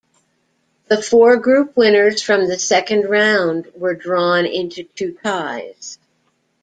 The 0.87 0.99
four 0.99 1.37
group 1.37 1.77
winners 1.77 2.23
from 2.23 2.47
the 2.47 2.57
second 2.57 3.07
round 3.07 3.71
were 3.75 3.93
drawn 3.93 4.47
into 4.47 4.83
two 4.83 5.13
ties. 5.23 5.99